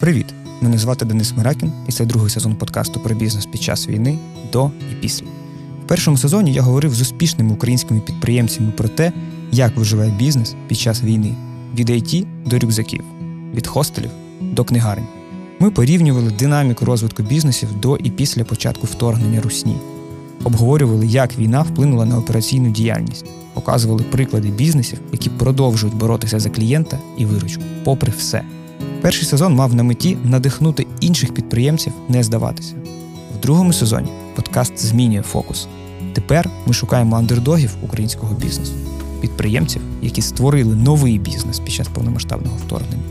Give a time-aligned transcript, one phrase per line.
[0.00, 0.26] Привіт!
[0.60, 4.18] Мене звати Денис Миракін, і це другий сезон подкасту про бізнес під час війни
[4.52, 5.26] до і після.
[5.84, 9.12] В першому сезоні я говорив з успішними українськими підприємцями про те,
[9.52, 11.34] як виживає бізнес під час війни
[11.74, 13.04] від IT до рюкзаків,
[13.54, 15.06] від хостелів до книгарень.
[15.58, 19.76] Ми порівнювали динаміку розвитку бізнесів до і після початку вторгнення русні,
[20.44, 26.98] обговорювали, як війна вплинула на операційну діяльність, показували приклади бізнесів, які продовжують боротися за клієнта
[27.16, 28.42] і виручку, попри все.
[29.08, 32.74] Перший сезон мав на меті надихнути інших підприємців не здаватися.
[33.38, 35.68] В другому сезоні подкаст змінює фокус.
[36.12, 38.72] Тепер ми шукаємо андердогів українського бізнесу,
[39.20, 43.02] підприємців, які створили новий бізнес під час повномасштабного вторгнення.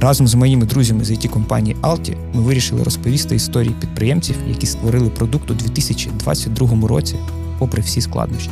[0.00, 5.08] Разом з моїми друзями з it компанії Alti ми вирішили розповісти історії підприємців, які створили
[5.08, 7.16] продукт у 2022 році,
[7.58, 8.50] попри всі складнощі.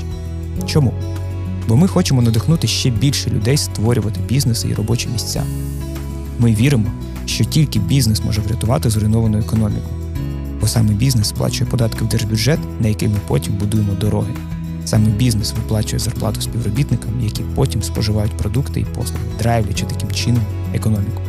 [0.67, 0.93] Чому?
[1.69, 5.45] Бо ми хочемо надихнути ще більше людей створювати бізнеси і робочі місця.
[6.39, 6.87] Ми віримо,
[7.27, 9.91] що тільки бізнес може врятувати зруйновану економіку,
[10.61, 14.31] бо саме бізнес сплачує податки в держбюджет, на який ми потім будуємо дороги.
[14.85, 20.43] Саме бізнес виплачує зарплату співробітникам, які потім споживають продукти і послуги, драйвлячи таким чином
[20.75, 21.23] економіку.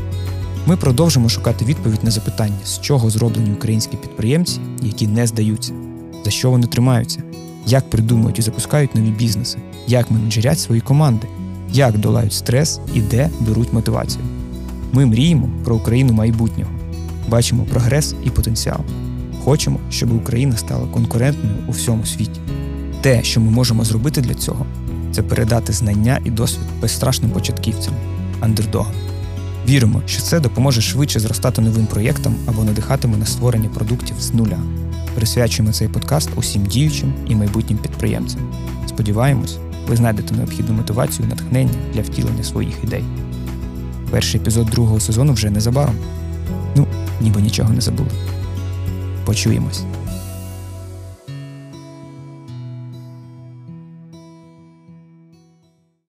[0.66, 5.74] Ми продовжимо шукати відповідь на запитання, з чого зроблені українські підприємці, які не здаються,
[6.26, 7.24] за що вони тримаються,
[7.68, 11.28] як придумують і запускають нові бізнеси, як менеджерять свої команди,
[11.74, 14.24] як долають стрес і де беруть мотивацію.
[14.94, 16.72] Ми мріємо про Україну майбутнього,
[17.28, 18.80] бачимо прогрес і потенціал.
[19.44, 22.40] Хочемо, щоб Україна стала конкурентною у всьому світі.
[23.02, 24.66] Те, що ми можемо зробити для цього,
[25.12, 27.94] це передати знання і досвід безстрашним початківцям,
[28.42, 28.94] андердогам.
[29.68, 34.60] Віримо, що це допоможе швидше зростати новим проєктам або надихатиме на створення продуктів з нуля.
[35.16, 38.42] Присвячуємо цей подкаст усім діючим і майбутнім підприємцям.
[38.88, 43.04] Сподіваємось, ви знайдете необхідну мотивацію і натхнення для втілення своїх ідей.
[44.12, 45.96] Перший епізод другого сезону вже незабаром.
[46.76, 46.88] Ну,
[47.22, 48.10] ніби нічого не забули.
[49.26, 49.84] Почуємось.